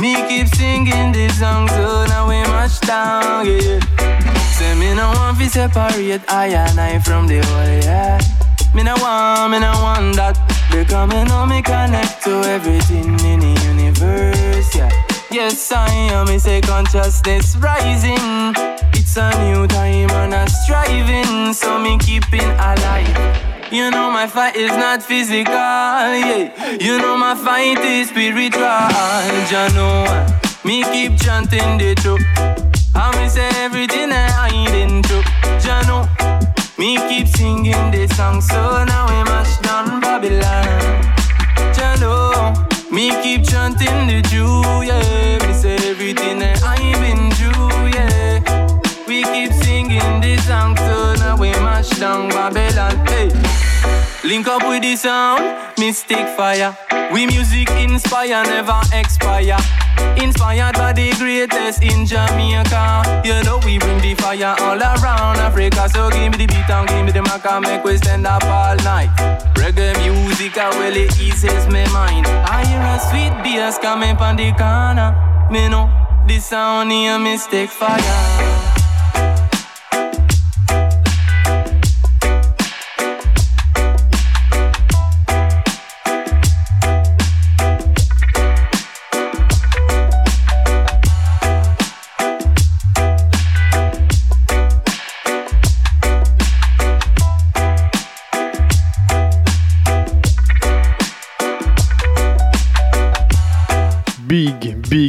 [0.00, 3.80] Me keep singing this song, so now we mash down, yeah.
[4.56, 8.18] Say me no want to separate I and I from the whole, yeah.
[8.74, 10.38] Me no want, me no want that.
[10.70, 14.90] Because me know me connect to everything in the universe, yeah.
[15.30, 18.54] Yes, I am, me say consciousness rising.
[18.94, 23.49] It's a new time and a striving, so me keeping alive.
[23.72, 26.76] You know my fight is not physical, yeah.
[26.80, 28.66] You know my fight is spiritual.
[29.46, 30.26] You know
[30.64, 32.20] me keep chanting the truth.
[32.96, 35.24] I say everything I hiding truth.
[35.64, 36.02] You know
[36.78, 40.66] me keep singing the song, so now we mash down Babylon.
[41.78, 42.52] You know
[42.90, 45.52] me keep chanting the Jew, yeah.
[45.52, 48.42] Say everything I've been through, yeah.
[49.06, 52.69] We keep singing this song, so now we mash down Babylon.
[54.22, 55.42] Link up with the sound,
[55.78, 56.76] mystic fire.
[57.10, 59.56] We music inspire, never expire.
[60.18, 63.22] Inspired by the greatest in Jamaica.
[63.24, 65.88] You know we bring the fire all around Africa.
[65.88, 68.44] So give me the beat and give me the mic and make we stand up
[68.44, 69.08] all night.
[69.54, 72.26] Reggae music, I well it eases my mind.
[72.26, 75.16] I hear a sweet bass coming from the corner.
[75.50, 75.90] Me know
[76.26, 78.79] the sound here mystic fire.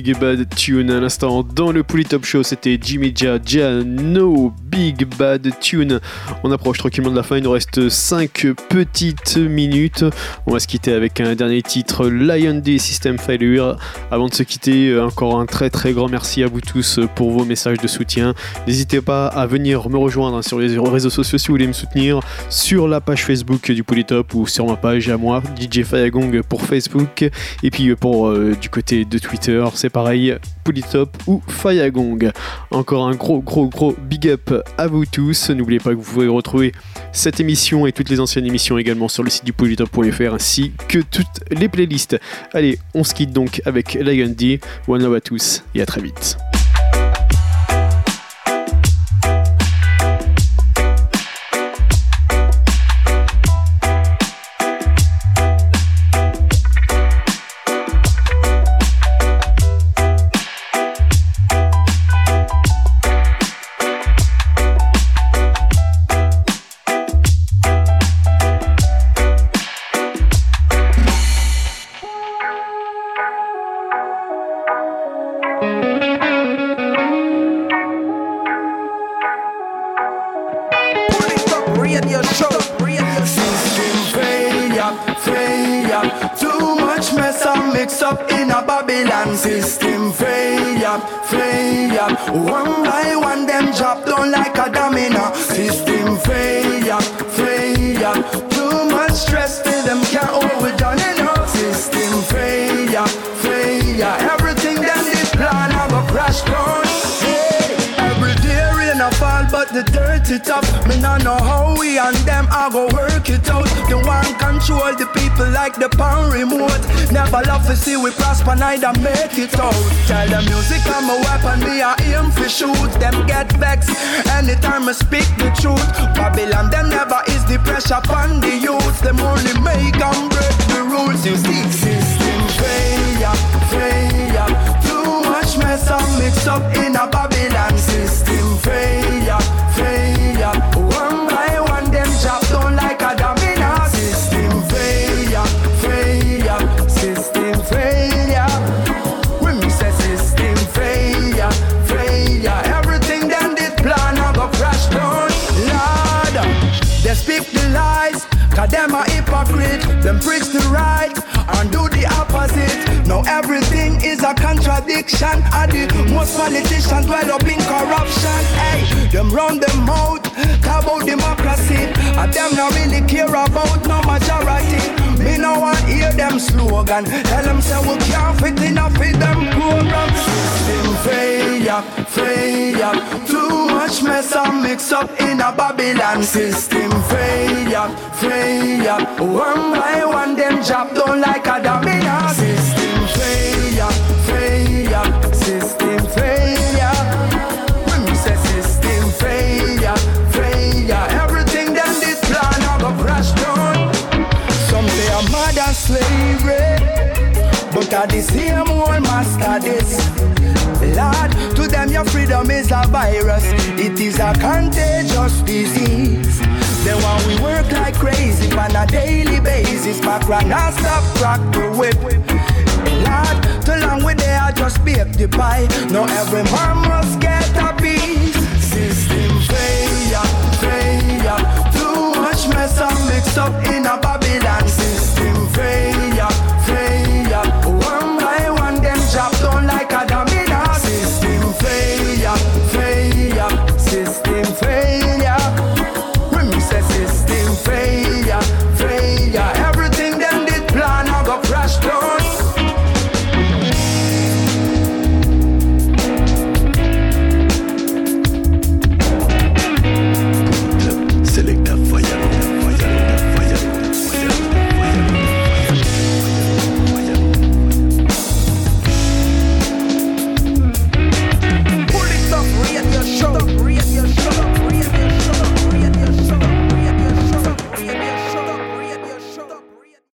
[0.01, 2.41] Big, bad tune à l'instant dans le Pouli Top Show.
[2.41, 3.37] C'était Jimmy Ja
[3.85, 5.99] No Big bad tune.
[6.43, 7.37] On approche tranquillement de la fin.
[7.37, 10.03] Il nous reste 5 petites minutes.
[10.47, 13.77] On va se quitter avec un dernier titre Lion D System Failure.
[14.09, 17.45] Avant de se quitter, encore un très très grand merci à vous tous pour vos
[17.45, 18.33] messages de soutien.
[18.65, 22.21] N'hésitez pas à venir me rejoindre sur les réseaux sociaux si vous voulez me soutenir
[22.49, 26.63] sur la page Facebook du Polytop ou sur ma page à moi, DJ Fayagong pour
[26.63, 27.29] Facebook.
[27.61, 32.31] Et puis pour euh, du côté de Twitter, c'est pareil, Polytop ou Fayagong.
[32.71, 35.49] Encore un gros gros gros big up à vous tous.
[35.49, 36.73] N'oubliez pas que vous pouvez retrouver
[37.11, 40.99] cette émission et toutes les anciennes émissions également sur le site du polytop.fr ainsi que
[40.99, 42.17] toutes les playlists.
[42.53, 44.59] Allez, on se quitte donc avec D.
[44.87, 46.37] One love à tous et à très vite.